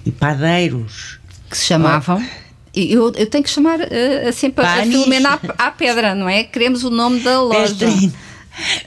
e 0.05 0.11
padeiros 0.11 1.19
que 1.51 1.57
se 1.57 1.67
chamavam. 1.67 2.23
Oh 2.25 2.43
eu, 2.75 3.12
eu 3.17 3.27
tenho 3.27 3.45
que 3.45 3.51
chamar 3.51 3.81
uh, 3.81 4.33
sempre 4.33 4.65
Panis. 4.65 4.89
a 4.89 4.91
Filomena 4.91 5.41
à, 5.59 5.67
à, 5.67 5.71
pedra, 5.71 6.15
não 6.15 6.29
é? 6.29 6.43
Queremos 6.43 6.85
o 6.85 6.91
nome 6.91 7.21
da 7.21 7.41
loja. 7.43 7.75
Pestrina. 7.75 8.12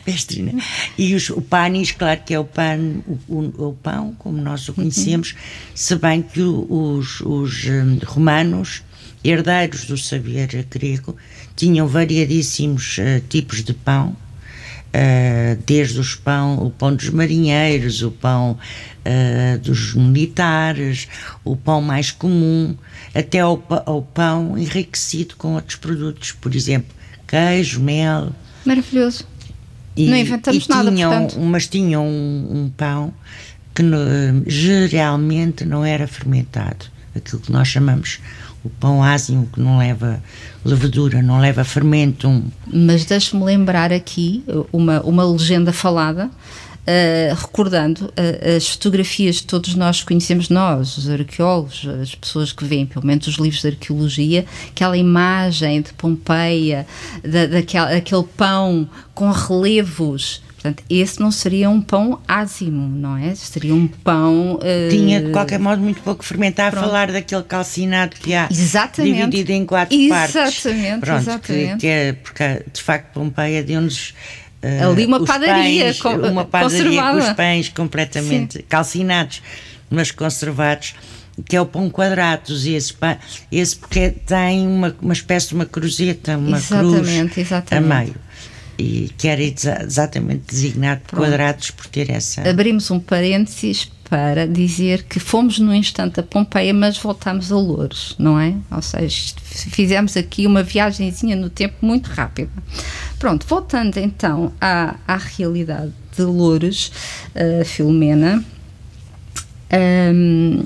Pestrina. 0.04 0.64
E 0.98 1.14
os, 1.14 1.30
o 1.30 1.42
panis, 1.42 1.92
claro 1.92 2.22
que 2.26 2.34
é 2.34 2.40
o, 2.40 2.46
pan, 2.46 3.02
o, 3.08 3.36
o, 3.36 3.70
o 3.70 3.74
pão, 3.74 4.16
como 4.18 4.42
nós 4.42 4.68
o 4.70 4.74
conhecemos, 4.74 5.32
uhum. 5.32 5.38
se 5.76 5.96
bem 5.96 6.22
que 6.22 6.42
os, 6.42 7.22
os 7.22 7.66
um, 7.66 8.00
romanos, 8.06 8.84
herdeiros 9.24 9.86
do 9.86 9.98
saber 9.98 10.66
grego, 10.70 11.16
tinham 11.56 11.88
variadíssimos 11.88 12.98
uh, 12.98 13.22
tipos 13.28 13.64
de 13.64 13.74
pão, 13.74 14.16
Uh, 14.96 15.62
desde 15.66 16.00
os 16.00 16.16
pão, 16.16 16.58
o 16.64 16.70
pão 16.70 16.96
dos 16.96 17.10
marinheiros, 17.10 18.02
o 18.02 18.12
pão 18.12 18.58
uh, 19.06 19.60
dos 19.60 19.94
militares, 19.94 21.10
o 21.44 21.58
pão 21.58 21.82
mais 21.82 22.12
comum, 22.12 22.78
até 23.14 23.40
ao, 23.40 23.62
ao, 23.86 24.02
pão 24.02 24.58
enriquecido 24.58 25.36
com 25.36 25.56
outros 25.56 25.76
produtos, 25.76 26.32
por 26.32 26.56
exemplo, 26.56 26.96
queijo, 27.28 27.82
mel. 27.82 28.32
Maravilhoso. 28.64 29.26
E, 29.98 30.08
não 30.08 30.16
inventamos 30.16 30.68
nada, 30.70 30.90
tinham, 30.90 31.12
portanto. 31.12 31.40
Mas 31.42 31.68
tinham 31.68 32.08
um, 32.08 32.64
um 32.64 32.70
pão 32.70 33.14
que 33.74 33.84
no, 33.84 33.98
geralmente 34.48 35.66
não 35.66 35.84
era 35.84 36.08
fermentado, 36.08 36.86
aquilo 37.14 37.42
que 37.42 37.52
nós 37.52 37.68
chamamos 37.68 38.20
o 38.66 38.70
pão 38.80 39.04
ázimo 39.04 39.48
que 39.54 39.60
não 39.60 39.78
leva 39.78 40.22
levedura, 40.64 41.22
não 41.22 41.40
leva 41.40 41.64
fermento. 41.64 42.44
Mas 42.66 43.06
deixe-me 43.06 43.44
lembrar 43.44 43.94
aqui 43.94 44.44
uma, 44.74 45.02
uma 45.02 45.24
legenda 45.24 45.72
falada, 45.72 46.26
uh, 46.26 47.36
recordando 47.36 48.06
uh, 48.06 48.58
as 48.58 48.68
fotografias 48.68 49.42
que 49.42 49.48
todos 49.48 49.76
nós 49.76 50.02
conhecemos, 50.02 50.50
nós, 50.50 50.98
os 50.98 51.08
arqueólogos, 51.08 51.88
as 52.02 52.16
pessoas 52.16 52.52
que 52.52 52.66
veem, 52.66 52.88
pelo 52.88 53.06
menos 53.06 53.28
os 53.28 53.36
livros 53.36 53.62
de 53.62 53.68
arqueologia, 53.68 54.46
aquela 54.70 54.98
imagem 54.98 55.84
de 55.84 55.94
Pompeia, 55.94 56.88
da, 57.24 57.46
daquela, 57.46 57.96
aquele 57.96 58.24
pão 58.36 58.90
com 59.14 59.30
relevos 59.30 60.42
Portanto, 60.66 60.84
esse 60.90 61.20
não 61.20 61.30
seria 61.30 61.70
um 61.70 61.80
pão 61.80 62.20
ázimo, 62.28 62.88
não 62.90 63.16
é? 63.16 63.36
Seria 63.36 63.76
um 63.76 63.88
pão. 63.88 64.56
Uh... 64.56 64.90
Tinha, 64.90 65.22
de 65.22 65.32
qualquer 65.32 65.60
modo, 65.60 65.80
muito 65.80 66.02
pouco 66.02 66.26
fermentar. 66.26 66.72
Pronto. 66.72 66.86
Falar 66.86 67.12
daquele 67.12 67.44
calcinado 67.44 68.16
que 68.16 68.34
há 68.34 68.48
exatamente. 68.50 69.30
dividido 69.30 69.52
em 69.52 69.64
quatro 69.64 69.96
exatamente, 69.96 70.32
partes. 70.32 70.62
Pronto, 71.02 71.22
exatamente. 71.22 71.72
Que, 71.74 71.78
que 71.78 71.88
é, 71.88 72.14
porque 72.14 72.66
de 72.74 72.82
facto 72.82 73.14
Pompeia 73.14 73.64
deu-nos. 73.64 74.16
Uh, 74.64 74.90
Ali 74.92 75.06
uma 75.06 75.24
padaria, 75.24 75.84
pães, 75.84 76.02
com, 76.02 76.10
uma 76.10 76.46
padaria 76.46 76.80
conservada. 76.80 77.22
com 77.22 77.28
os 77.28 77.34
pães 77.34 77.70
completamente 77.70 78.58
Sim. 78.58 78.64
calcinados, 78.68 79.44
mas 79.92 80.10
conservados 80.10 80.96
que 81.48 81.56
é 81.56 81.62
o 81.62 81.66
pão 81.66 81.90
quadrados, 81.90 82.66
esse, 82.66 82.94
pão, 82.94 83.16
esse 83.52 83.76
porque 83.76 84.10
tem 84.10 84.66
uma, 84.66 84.96
uma 85.00 85.14
espécie 85.14 85.50
de 85.50 85.54
uma 85.54 85.66
cruzeta, 85.66 86.38
uma 86.38 86.58
exatamente, 86.58 87.34
cruz 87.34 87.38
exatamente. 87.38 87.92
a 87.92 88.00
meio 88.00 88.25
e 88.78 89.12
que 89.18 89.28
era 89.28 89.42
exatamente 89.42 90.44
designado 90.48 91.02
Pronto. 91.08 91.22
quadrados 91.24 91.72
por 91.72 91.88
ter 91.88 92.10
essa. 92.10 92.48
Abrimos 92.48 92.90
um 92.92 93.00
parênteses 93.00 93.92
para 94.10 94.48
dizer 94.48 95.04
que 95.04 95.20
fomos 95.20 95.60
no 95.60 95.74
instante 95.74 96.20
a 96.20 96.24
Pompeia, 96.24 96.74
mas 96.74 96.98
voltámos 96.98 97.52
a 97.52 97.56
Louros, 97.56 98.16
não 98.20 98.40
é? 98.40 98.56
Ou 98.72 98.82
seja, 98.82 99.34
fizemos 99.44 100.16
aqui 100.16 100.46
uma 100.46 100.62
viagemzinha 100.62 101.36
no 101.36 101.50
tempo 101.50 101.76
muito 101.82 102.08
rápida. 102.08 102.52
Pronto, 103.18 103.46
voltando 103.48 103.98
então 103.98 104.54
à, 104.62 104.96
à 105.08 105.18
realidade 105.18 105.92
de 106.16 106.22
Louros, 106.22 106.92
uh, 107.36 107.66
Filomena. 107.66 108.44
Um, 109.74 110.66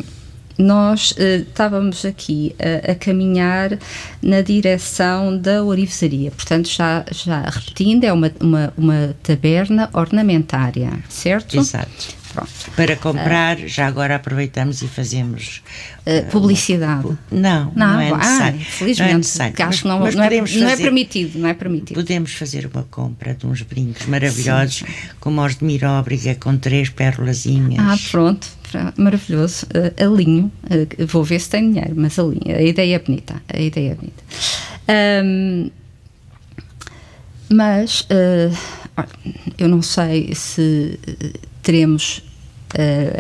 nós 0.60 1.12
uh, 1.12 1.42
estávamos 1.48 2.04
aqui 2.04 2.54
a, 2.60 2.92
a, 2.92 2.96
caminhar 2.96 3.80
na 4.22 4.42
direção 4.42 5.38
da 5.38 5.64
orivesaria. 5.64 6.32
Portanto, 6.32 6.68
já, 6.68 7.06
já 7.10 7.44
repetindo, 7.44 8.04
é 8.04 8.12
uma, 8.12 8.30
uma, 8.42 8.74
uma 8.78 9.16
taberna 9.24 9.90
ornamentária, 9.94 10.92
certo? 11.08 11.58
Exato. 11.58 12.19
Pronto. 12.34 12.52
Para 12.76 12.96
comprar, 12.96 13.58
uh, 13.58 13.68
já 13.68 13.88
agora 13.88 14.16
aproveitamos 14.16 14.82
e 14.82 14.88
fazemos 14.88 15.64
uh, 16.06 16.30
publicidade. 16.32 17.18
Não, 17.32 17.72
não, 17.76 17.94
não 17.94 18.00
é 18.00 18.12
necessário. 18.12 18.60
Ah, 18.62 18.72
felizmente, 18.72 19.02
não 19.10 19.16
é 19.16 19.18
necessário. 19.18 19.56
acho 19.66 19.82
que 19.82 19.88
não, 19.88 20.00
mas 20.00 20.16
não, 20.16 20.24
é, 20.24 20.40
fazer, 20.40 20.60
não 20.60 20.70
é 20.70 20.78
permitido, 20.78 21.40
não 21.40 21.50
é 21.50 21.54
permitido. 21.54 21.96
Podemos 21.96 22.34
fazer 22.34 22.70
uma 22.72 22.84
compra 22.84 23.34
de 23.34 23.48
uns 23.48 23.62
brincos 23.62 24.06
maravilhosos, 24.06 24.78
Sim. 24.78 24.86
como 25.20 25.44
os 25.44 25.56
de 25.56 25.66
Miróbriga, 25.66 26.36
com 26.36 26.58
três 26.58 26.90
pérolazinhas. 26.90 27.80
Ah, 27.80 27.98
pronto 28.12 28.60
maravilhoso, 28.98 29.66
uh, 29.66 30.06
alinho, 30.06 30.52
uh, 30.66 31.06
vou 31.08 31.24
ver 31.24 31.40
se 31.40 31.50
tem 31.50 31.72
dinheiro, 31.72 31.94
mas 31.96 32.20
alinho, 32.20 32.56
a 32.56 32.62
ideia 32.62 32.96
é 32.96 33.00
bonita, 33.00 33.42
a 33.52 33.60
ideia 33.60 33.92
é 33.92 33.96
bonita. 33.96 34.24
Um, 35.24 35.70
mas 37.52 38.02
uh, 38.02 38.56
eu 39.58 39.68
não 39.68 39.82
sei 39.82 40.34
se 40.36 41.00
teremos 41.70 42.24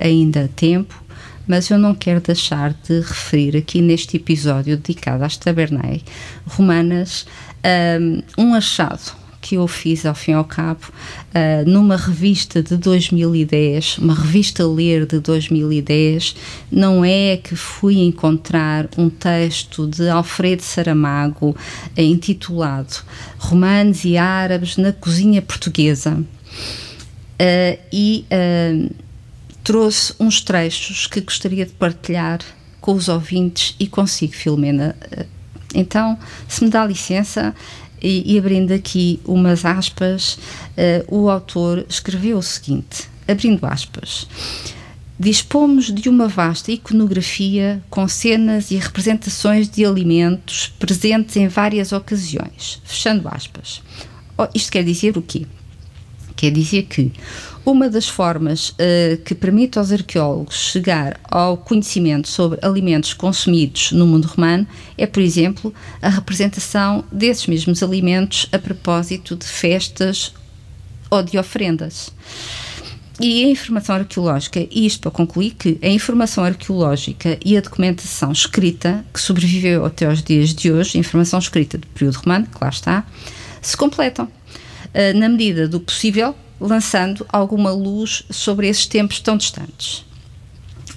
ainda 0.01 0.49
tempo, 0.55 1.03
mas 1.47 1.69
eu 1.69 1.77
não 1.77 1.93
quero 1.93 2.19
deixar 2.19 2.73
de 2.73 2.99
referir 2.99 3.55
aqui 3.55 3.79
neste 3.79 4.17
episódio 4.17 4.75
dedicado 4.75 5.23
às 5.23 5.37
tabernais 5.37 6.01
romanas 6.47 7.27
um 8.37 8.55
achado 8.55 9.19
que 9.41 9.55
eu 9.55 9.67
fiz 9.67 10.05
ao 10.05 10.13
fim 10.13 10.31
e 10.31 10.33
ao 10.33 10.43
cabo 10.43 10.81
uh, 10.85 11.69
numa 11.69 11.95
revista 11.95 12.61
de 12.61 12.75
2010, 12.77 13.99
uma 13.99 14.13
revista 14.13 14.67
Ler 14.67 15.05
de 15.05 15.19
2010, 15.19 16.35
não 16.71 17.05
é 17.05 17.37
que 17.37 17.55
fui 17.55 17.99
encontrar 17.99 18.89
um 18.97 19.09
texto 19.09 19.87
de 19.87 20.09
Alfredo 20.09 20.61
Saramago 20.61 21.49
uh, 21.49 22.01
intitulado 22.01 22.95
Romanos 23.37 24.03
e 24.03 24.17
Árabes 24.17 24.77
na 24.77 24.91
Cozinha 24.91 25.41
Portuguesa. 25.41 26.23
Uh, 27.41 27.79
e 27.91 28.25
trouxe 29.63 30.13
uns 30.19 30.41
trechos 30.41 31.07
que 31.07 31.21
gostaria 31.21 31.65
de 31.65 31.71
partilhar 31.71 32.39
com 32.81 32.93
os 32.93 33.07
ouvintes 33.07 33.75
e 33.79 33.87
consigo, 33.87 34.33
Filomena. 34.33 34.95
Então, 35.73 36.17
se 36.47 36.63
me 36.63 36.69
dá 36.69 36.85
licença, 36.85 37.55
e, 38.01 38.33
e 38.33 38.39
abrindo 38.39 38.71
aqui 38.71 39.19
umas 39.25 39.65
aspas, 39.65 40.33
uh, 40.33 41.15
o 41.15 41.29
autor 41.29 41.85
escreveu 41.89 42.37
o 42.37 42.43
seguinte: 42.43 43.09
abrindo 43.27 43.65
aspas. 43.65 44.27
Dispomos 45.19 45.93
de 45.93 46.07
uma 46.07 46.29
vasta 46.29 46.71
iconografia 46.71 47.83
com 47.89 48.07
cenas 48.07 48.71
e 48.71 48.77
representações 48.77 49.69
de 49.69 49.85
alimentos 49.85 50.73
presentes 50.79 51.35
em 51.35 51.49
várias 51.49 51.91
ocasiões. 51.91 52.81
Fechando 52.85 53.27
aspas. 53.27 53.81
Oh, 54.37 54.47
isto 54.55 54.71
quer 54.71 54.83
dizer 54.85 55.17
o 55.17 55.21
quê? 55.21 55.45
Quer 56.39 56.51
dizer 56.51 56.83
que 56.83 57.11
uma 57.65 57.89
das 57.89 58.07
formas 58.07 58.69
uh, 58.69 59.17
que 59.25 59.35
permite 59.35 59.77
aos 59.77 59.91
arqueólogos 59.91 60.55
chegar 60.55 61.19
ao 61.29 61.57
conhecimento 61.57 62.29
sobre 62.29 62.57
alimentos 62.61 63.13
consumidos 63.13 63.91
no 63.91 64.07
mundo 64.07 64.25
romano 64.25 64.65
é, 64.97 65.05
por 65.05 65.21
exemplo, 65.21 65.73
a 66.01 66.07
representação 66.07 67.03
desses 67.11 67.45
mesmos 67.45 67.83
alimentos 67.83 68.47
a 68.53 68.57
propósito 68.57 69.35
de 69.35 69.45
festas 69.45 70.33
ou 71.11 71.21
de 71.21 71.37
ofrendas. 71.37 72.09
E 73.19 73.43
a 73.43 73.49
informação 73.49 73.97
arqueológica, 73.97 74.65
isto 74.71 75.01
para 75.01 75.11
concluir 75.11 75.51
que 75.59 75.77
a 75.81 75.89
informação 75.89 76.45
arqueológica 76.45 77.37
e 77.43 77.57
a 77.57 77.61
documentação 77.61 78.31
escrita, 78.31 79.03
que 79.13 79.19
sobreviveu 79.19 79.83
até 79.83 80.05
aos 80.05 80.23
dias 80.23 80.53
de 80.55 80.71
hoje, 80.71 80.97
a 80.97 81.01
informação 81.01 81.37
escrita 81.37 81.77
do 81.77 81.87
período 81.87 82.15
romano, 82.15 82.47
que 82.47 82.63
lá 82.63 82.69
está, 82.69 83.05
se 83.61 83.75
completam. 83.75 84.31
Eh, 84.93 85.13
na 85.13 85.29
medida 85.29 85.67
do 85.67 85.79
possível, 85.79 86.35
lançando 86.59 87.25
alguma 87.29 87.71
luz 87.71 88.23
sobre 88.29 88.67
esses 88.67 88.87
tempos 88.87 89.19
tão 89.19 89.37
distantes. 89.37 90.05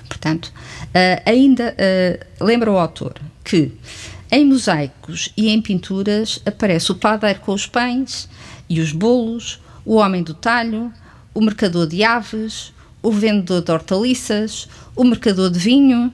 Portanto, 0.09 0.47
uh, 0.47 1.23
ainda 1.29 1.75
uh, 1.75 2.45
lembra 2.45 2.71
o 2.71 2.79
autor 2.79 3.15
que 3.45 3.73
em 4.31 4.47
mosaicos 4.47 5.31
e 5.37 5.49
em 5.49 5.61
pinturas 5.61 6.41
aparece 6.47 6.93
o 6.93 6.95
padeiro 6.95 7.41
com 7.41 7.53
os 7.53 7.67
pães 7.67 8.29
e 8.69 8.81
os 8.81 8.93
bolos, 8.93 9.61
o 9.85 9.97
homem 9.97 10.23
do 10.23 10.33
talho, 10.33 10.93
o 11.35 11.41
mercador 11.41 11.87
de 11.87 12.05
aves, 12.05 12.73
o 13.03 13.11
vendedor 13.11 13.63
de 13.63 13.73
hortaliças, 13.73 14.69
o 14.95 15.05
mercador 15.05 15.51
de 15.51 15.59
vinho, 15.59 16.13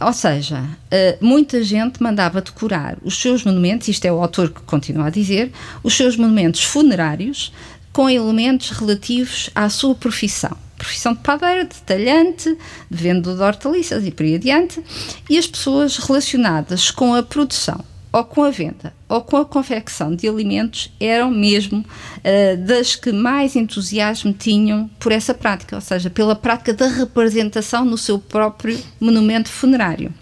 ou 0.00 0.12
seja, 0.12 0.60
uh, 0.60 1.24
muita 1.24 1.62
gente 1.62 2.02
mandava 2.02 2.40
decorar 2.40 2.96
os 3.02 3.20
seus 3.20 3.44
monumentos, 3.44 3.88
isto 3.88 4.04
é 4.06 4.12
o 4.12 4.20
autor 4.20 4.50
que 4.50 4.62
continua 4.62 5.06
a 5.06 5.10
dizer, 5.10 5.52
os 5.82 5.94
seus 5.94 6.16
monumentos 6.16 6.64
funerários 6.64 7.52
com 7.92 8.08
elementos 8.08 8.70
relativos 8.70 9.50
à 9.54 9.68
sua 9.68 9.94
profissão. 9.94 10.56
Profissão 10.78 11.12
de 11.12 11.20
padeiro, 11.20 11.68
de 11.68 11.76
talhante, 11.82 12.56
de 12.90 13.02
vendedor 13.02 13.36
de 13.36 13.42
hortaliças 13.42 14.06
e 14.06 14.10
por 14.10 14.24
aí 14.24 14.36
adiante, 14.36 14.82
e 15.28 15.36
as 15.36 15.46
pessoas 15.46 15.98
relacionadas 15.98 16.90
com 16.90 17.14
a 17.14 17.22
produção 17.22 17.84
ou 18.12 18.24
com 18.24 18.42
a 18.42 18.50
venda 18.50 18.92
ou 19.08 19.20
com 19.20 19.36
a 19.36 19.44
confecção 19.44 20.14
de 20.14 20.28
alimentos 20.28 20.92
eram 21.00 21.30
mesmo 21.30 21.78
uh, 21.78 22.66
das 22.66 22.94
que 22.96 23.12
mais 23.12 23.56
entusiasmo 23.56 24.32
tinham 24.32 24.88
por 24.98 25.12
essa 25.12 25.34
prática, 25.34 25.76
ou 25.76 25.82
seja, 25.82 26.08
pela 26.08 26.34
prática 26.36 26.72
da 26.72 26.86
representação 26.86 27.84
no 27.84 27.98
seu 27.98 28.18
próprio 28.18 28.78
monumento 29.00 29.48
funerário. 29.48 30.12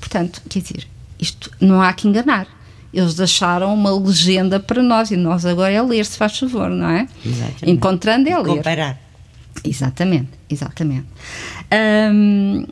Portanto, 0.00 0.42
quer 0.48 0.60
dizer, 0.60 0.88
isto 1.18 1.50
não 1.60 1.82
há 1.82 1.92
que 1.92 2.08
enganar. 2.08 2.46
Eles 2.92 3.14
deixaram 3.14 3.74
uma 3.74 3.94
legenda 3.98 4.58
para 4.58 4.82
nós 4.82 5.10
e 5.10 5.16
nós 5.16 5.44
agora 5.44 5.72
é 5.72 5.82
ler, 5.82 6.06
se 6.06 6.16
faz 6.16 6.38
favor, 6.38 6.70
não 6.70 6.88
é? 6.88 7.06
Exatamente. 7.24 7.70
Encontrando 7.70 8.28
é 8.28 8.38
ler. 8.38 8.56
Comparar. 8.56 8.98
Exatamente, 9.62 10.30
exatamente. 10.48 11.06
Hum, 12.10 12.64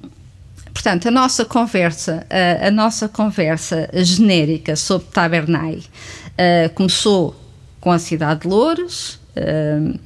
Portanto, 0.87 1.09
a 1.09 1.11
nossa 1.11 1.45
conversa, 1.45 2.25
a, 2.31 2.69
a 2.69 2.71
nossa 2.71 3.09
conversa 3.09 3.91
genérica 3.93 4.77
sobre 4.77 5.09
Tabernai 5.09 5.79
uh, 5.83 6.73
começou 6.75 7.35
com 7.81 7.91
a 7.91 7.99
cidade 7.99 8.43
de 8.43 8.47
Loures, 8.47 9.19
uh, 9.37 9.99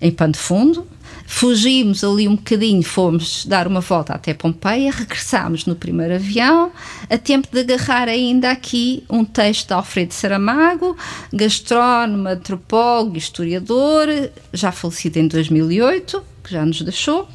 em 0.00 0.12
Pano 0.12 0.34
de 0.34 0.38
Fundo. 0.38 0.86
Fugimos 1.26 2.04
ali 2.04 2.28
um 2.28 2.36
bocadinho, 2.36 2.84
fomos 2.84 3.46
dar 3.46 3.66
uma 3.66 3.80
volta 3.80 4.12
até 4.12 4.32
Pompeia, 4.32 4.92
regressámos 4.92 5.66
no 5.66 5.74
primeiro 5.74 6.14
avião, 6.14 6.70
a 7.10 7.18
tempo 7.18 7.48
de 7.50 7.58
agarrar 7.58 8.06
ainda 8.08 8.52
aqui 8.52 9.02
um 9.10 9.24
texto 9.24 9.66
de 9.66 9.74
Alfredo 9.74 10.14
Saramago, 10.14 10.96
gastrónomo, 11.32 12.28
antropólogo, 12.28 13.18
historiador, 13.18 14.06
já 14.52 14.70
falecido 14.70 15.18
em 15.18 15.26
2008, 15.26 16.22
que 16.48 16.54
já 16.54 16.64
nos 16.64 16.80
deixou. 16.82 17.28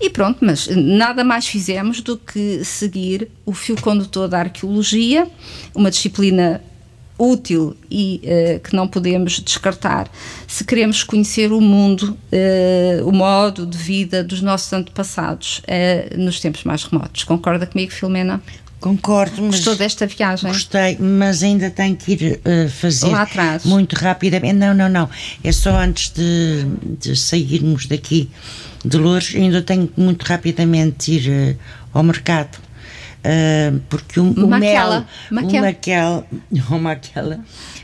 E 0.00 0.10
pronto, 0.10 0.38
mas 0.42 0.68
nada 0.68 1.24
mais 1.24 1.46
fizemos 1.46 2.00
do 2.00 2.16
que 2.16 2.64
seguir 2.64 3.30
o 3.46 3.52
fio 3.52 3.80
condutor 3.80 4.28
da 4.28 4.40
arqueologia, 4.40 5.26
uma 5.74 5.90
disciplina 5.90 6.60
útil 7.18 7.76
e 7.90 8.20
uh, 8.22 8.60
que 8.60 8.76
não 8.76 8.86
podemos 8.86 9.40
descartar 9.40 10.08
se 10.46 10.64
queremos 10.64 11.02
conhecer 11.02 11.50
o 11.50 11.60
mundo, 11.60 12.16
uh, 12.32 13.08
o 13.08 13.12
modo 13.12 13.66
de 13.66 13.76
vida 13.76 14.22
dos 14.22 14.40
nossos 14.40 14.72
antepassados 14.72 15.58
uh, 15.58 16.16
nos 16.16 16.38
tempos 16.38 16.62
mais 16.62 16.84
remotos. 16.84 17.24
Concorda 17.24 17.66
comigo, 17.66 17.92
Filomena? 17.92 18.40
Concordo, 18.80 19.42
mas. 19.42 19.56
Gostou 19.56 19.76
desta 19.76 20.06
viagem? 20.06 20.50
Gostei, 20.50 20.96
mas 21.00 21.42
ainda 21.42 21.70
tenho 21.70 21.96
que 21.96 22.12
ir 22.12 22.40
uh, 22.44 22.68
fazer. 22.68 23.08
Lá 23.08 23.22
atrás. 23.22 23.64
Muito 23.64 23.94
rapidamente. 23.96 24.54
Não, 24.54 24.72
não, 24.72 24.88
não. 24.88 25.10
É 25.42 25.50
só 25.50 25.76
antes 25.76 26.10
de, 26.10 26.64
de 27.00 27.16
sairmos 27.16 27.86
daqui 27.86 28.30
de 28.84 28.96
Louros, 28.96 29.34
ainda 29.34 29.62
tenho 29.62 29.88
que 29.88 30.00
muito 30.00 30.22
rapidamente 30.22 31.12
ir 31.12 31.28
uh, 31.28 31.58
ao 31.92 32.02
mercado. 32.04 32.56
Uh, 33.18 33.80
porque 33.88 34.20
o, 34.20 34.30
o 34.30 34.46
mel. 34.46 34.48
Maquela. 34.48 35.06
O 35.30 35.34
maquel, 35.34 36.26
o 36.70 36.78
maquela, 36.78 37.40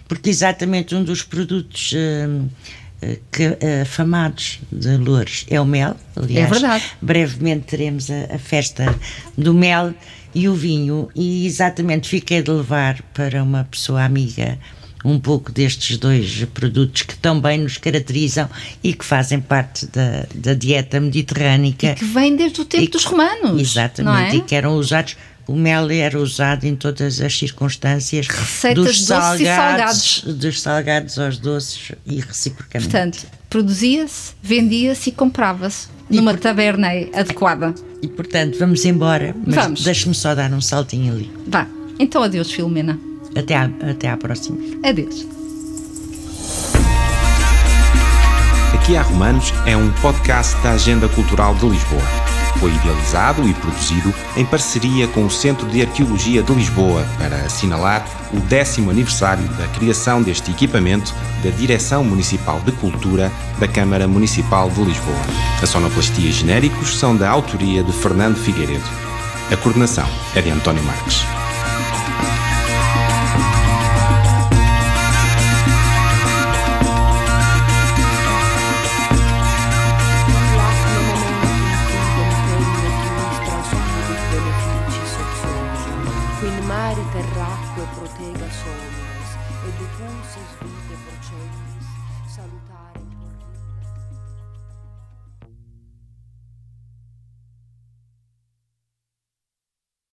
porque 0.07 0.30
exatamente 0.30 0.94
um 0.94 1.02
dos 1.02 1.22
produtos 1.22 1.92
que, 3.33 3.59
afamados 3.83 4.61
de 4.70 4.96
Louros 4.96 5.44
é 5.50 5.61
o 5.61 5.64
mel. 5.64 5.96
Aliás, 6.14 6.46
é 6.46 6.50
verdade. 6.50 6.85
brevemente 7.02 7.66
teremos 7.66 8.09
a, 8.11 8.37
a 8.37 8.38
festa 8.38 8.94
do 9.37 9.52
mel 9.52 9.92
e 10.35 10.49
o 10.49 10.55
vinho, 10.55 11.09
e 11.14 11.47
exatamente 11.47 12.09
fiquei 12.09 12.42
de 12.42 12.51
levar 12.51 13.01
para 13.14 13.42
uma 13.42 13.64
pessoa 13.64 14.03
amiga 14.03 14.59
um 15.05 15.20
pouco 15.20 15.53
destes 15.53 15.99
dois 15.99 16.44
produtos 16.55 17.03
que 17.03 17.14
também 17.16 17.59
nos 17.59 17.77
caracterizam 17.77 18.49
e 18.83 18.94
que 18.94 19.05
fazem 19.05 19.38
parte 19.38 19.87
da, 19.87 20.27
da 20.35 20.55
dieta 20.55 20.99
mediterrânica. 20.99 21.88
E 21.88 21.94
que 21.94 22.05
vem 22.07 22.35
desde 22.35 22.62
o 22.62 22.64
tempo 22.64 22.90
dos 22.90 23.05
romanos. 23.05 23.61
Exatamente, 23.61 24.37
é? 24.37 24.38
e 24.38 24.40
que 24.40 24.55
eram 24.55 24.77
usados. 24.77 25.16
O 25.46 25.54
mel 25.54 25.90
era 25.90 26.18
usado 26.18 26.64
em 26.64 26.74
todas 26.74 27.20
as 27.20 27.37
circunstâncias 27.37 28.26
Receitas 28.28 28.85
dos 28.85 29.04
salgados, 29.04 29.46
salgados, 29.46 30.24
dos 30.26 30.61
salgados 30.61 31.18
aos 31.18 31.38
doces 31.38 31.92
e 32.07 32.20
reciprocamente. 32.20 32.90
Portanto, 32.90 33.26
produzia-se, 33.50 34.33
vendia-se 34.42 35.11
e 35.11 35.12
comprava-se 35.12 35.88
numa 36.09 36.33
por... 36.33 36.40
taberna 36.40 36.88
adequada. 37.14 37.74
E 38.02 38.09
portanto, 38.09 38.59
vamos 38.59 38.85
embora, 38.85 39.35
mas 39.46 39.54
vamos. 39.54 39.85
deixe-me 39.85 40.14
só 40.14 40.35
dar 40.35 40.52
um 40.52 40.61
saltinho 40.61 41.12
ali. 41.12 41.30
Vá. 41.46 41.66
Então, 41.98 42.22
adeus, 42.22 42.50
Filomena. 42.50 42.98
Até 43.37 43.57
à, 43.57 43.70
até 43.90 44.09
à 44.09 44.16
próxima. 44.16 44.59
Adeus. 44.83 45.26
Aqui 48.74 48.96
há 48.96 49.02
Romanos 49.02 49.52
é 49.66 49.76
um 49.76 49.90
podcast 50.02 50.54
da 50.62 50.72
Agenda 50.72 51.09
Cultural 51.09 51.54
de 51.54 51.66
Lisboa. 51.66 52.34
Foi 52.64 52.72
idealizado 52.72 53.46
e 53.46 53.53
produzido 53.53 54.14
em 54.35 54.42
parceria 54.42 55.07
com 55.09 55.27
o 55.27 55.31
Centro 55.31 55.66
de 55.66 55.83
Arqueologia 55.83 56.42
de 56.42 56.50
Lisboa 56.55 57.07
para 57.18 57.37
assinalar 57.44 58.07
o 58.33 58.40
décimo 58.40 58.90
aniversário 58.90 59.46
da 59.48 59.68
criação 59.68 60.22
deste 60.22 60.50
equipamento 60.50 61.14
da 61.42 61.50
Direção 61.50 62.03
Municipal 62.03 62.59
de 62.61 62.72
Cultura 62.72 63.31
da 63.61 63.68
Câmara 63.68 64.09
Municipal 64.09 64.70
de 64.70 64.83
Lisboa. 64.83 65.27
A 65.62 65.66
sonoplastia 65.66 66.31
e 66.31 66.33
genéricos 66.33 66.98
são 66.98 67.14
da 67.14 67.29
autoria 67.29 67.83
de 67.83 67.92
Fernando 67.92 68.38
Figueiredo. 68.38 68.88
A 69.53 69.57
coordenação 69.59 70.09
é 70.35 70.40
de 70.40 70.48
António 70.48 70.83
Marques. 70.85 71.22